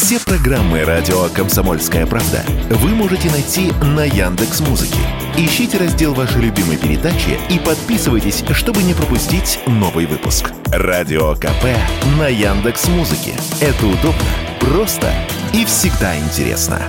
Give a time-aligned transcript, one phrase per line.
[0.00, 5.00] Все программы радио Комсомольская правда вы можете найти на Яндекс Музыке.
[5.36, 10.52] Ищите раздел вашей любимой передачи и подписывайтесь, чтобы не пропустить новый выпуск.
[10.66, 11.64] Радио КП
[12.16, 13.32] на Яндекс Музыке.
[13.60, 14.22] Это удобно,
[14.60, 15.12] просто
[15.52, 16.80] и всегда интересно.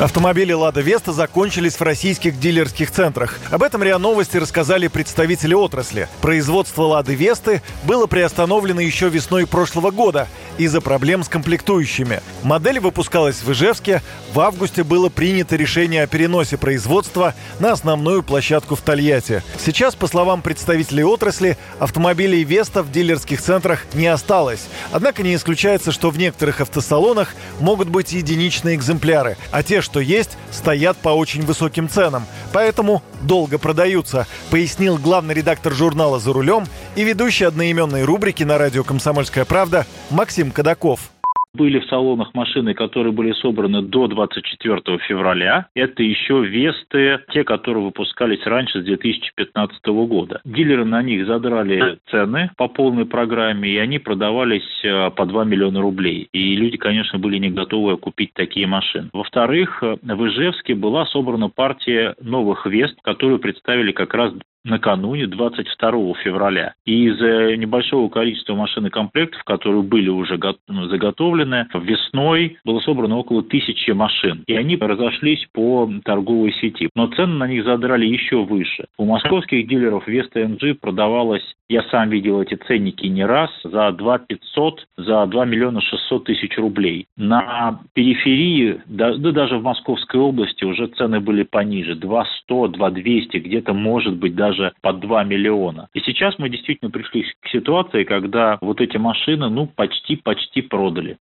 [0.00, 3.38] Автомобили «Лада Веста» закончились в российских дилерских центрах.
[3.50, 6.08] Об этом РИА Новости рассказали представители отрасли.
[6.22, 10.26] Производство «Лады Весты» было приостановлено еще весной прошлого года
[10.64, 12.20] из-за проблем с комплектующими.
[12.42, 14.02] Модель выпускалась в Ижевске.
[14.32, 19.42] В августе было принято решение о переносе производства на основную площадку в Тольятти.
[19.58, 24.66] Сейчас, по словам представителей отрасли, автомобилей «Веста» в дилерских центрах не осталось.
[24.92, 30.36] Однако не исключается, что в некоторых автосалонах могут быть единичные экземпляры, а те, что есть,
[30.52, 37.04] стоят по очень высоким ценам, поэтому долго продаются, пояснил главный редактор журнала «За рулем» и
[37.04, 41.10] ведущий одноименной рубрики на радио «Комсомольская правда» Максим Кадаков.
[41.54, 45.66] Были в салонах машины, которые были собраны до 24 февраля.
[45.74, 50.40] Это еще Весты, те, которые выпускались раньше с 2015 года.
[50.44, 55.80] Дилеры на них задрали цены по полной программе, и они продавались э, по 2 миллиона
[55.80, 56.28] рублей.
[56.32, 59.10] И люди, конечно, были не готовы купить такие машины.
[59.12, 64.32] Во-вторых, э, в Ижевске была собрана партия новых Вест, которую представили как раз
[64.64, 66.74] накануне 22 февраля.
[66.84, 73.16] И из-за небольшого количества машин и комплектов, которые были уже ну, заготовлены, весной было собрано
[73.16, 74.44] около тысячи машин.
[74.46, 76.90] И они разошлись по торговой сети.
[76.94, 78.86] Но цены на них задрали еще выше.
[78.98, 84.18] У московских дилеров Веста МГ продавалась, я сам видел эти ценники не раз, за 2
[84.18, 87.06] 500, за 2 миллиона 600 тысяч рублей.
[87.16, 91.94] На периферии, да даже в Московской области уже цены были пониже.
[91.94, 95.88] 2 100, 2 200, где-то может быть даже даже под 2 миллиона.
[95.94, 101.18] И сейчас мы действительно пришли к ситуации, когда вот эти машины, ну, почти-почти продали.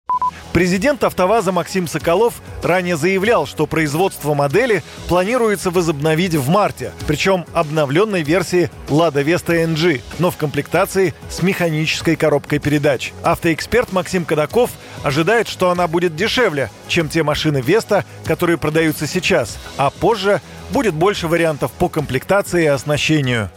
[0.54, 8.24] Президент «АвтоВАЗа» Максим Соколов ранее заявлял, что производство модели планируется возобновить в марте, причем обновленной
[8.24, 13.12] версии «Лада Веста NG», но в комплектации с механической коробкой передач.
[13.24, 14.72] Автоэксперт Максим Кадаков
[15.04, 20.42] ожидает, что она будет дешевле, чем те машины Веста, которые продаются сейчас, а позже
[20.72, 23.50] будет больше вариантов по комплектации и оснащению.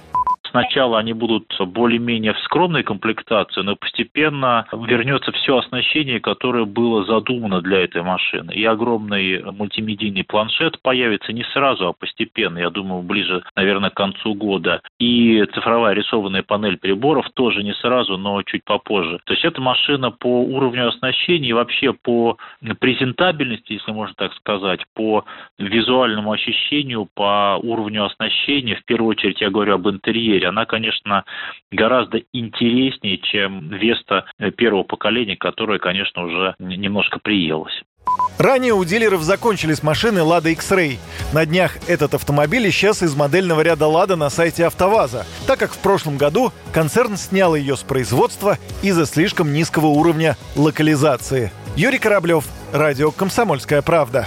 [0.50, 7.60] Сначала они будут более-менее в скромной комплектации, но постепенно вернется все оснащение, которое было задумано
[7.60, 8.52] для этой машины.
[8.52, 12.58] И огромный мультимедийный планшет появится не сразу, а постепенно.
[12.58, 14.82] Я думаю, ближе, наверное, к концу года.
[15.00, 19.18] И цифровая рисованная панель приборов тоже не сразу, но чуть попозже.
[19.24, 22.36] То есть эта машина по уровню оснащения и вообще по
[22.78, 25.24] презентабельности, если можно так сказать, по
[25.58, 31.24] визуальному ощущению, по уровню оснащения, в первую очередь я говорю об интерьере, она, конечно,
[31.72, 37.82] гораздо интереснее, чем Веста первого поколения, которая, конечно, уже немножко приелась.
[38.40, 40.98] Ранее у дилеров закончились машины Lada X-Ray.
[41.34, 45.76] На днях этот автомобиль исчез из модельного ряда Lada на сайте АвтоВАЗа, так как в
[45.76, 51.52] прошлом году концерн снял ее с производства из-за слишком низкого уровня локализации.
[51.76, 54.26] Юрий Кораблев, Радио «Комсомольская правда».